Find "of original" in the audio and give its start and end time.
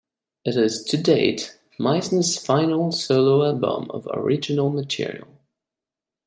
3.91-4.71